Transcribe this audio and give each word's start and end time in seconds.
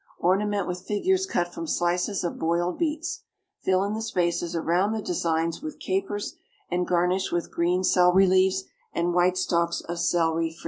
Ornament 0.17 0.67
with 0.67 0.81
figures 0.81 1.27
cut 1.27 1.53
from 1.53 1.67
slices 1.67 2.23
of 2.23 2.39
boiled 2.39 2.79
beets. 2.79 3.21
Fill 3.61 3.83
in 3.83 3.93
the 3.93 4.01
spaces 4.01 4.55
around 4.55 4.93
the 4.93 5.01
designs 5.03 5.61
with 5.61 5.77
capers, 5.77 6.37
and 6.71 6.87
garnish 6.87 7.31
with 7.31 7.51
green 7.51 7.83
celery 7.83 8.25
leaves 8.25 8.63
and 8.93 9.13
white 9.13 9.37
stalks 9.37 9.79
of 9.81 9.99
celery, 9.99 10.49
fringed. 10.49 10.59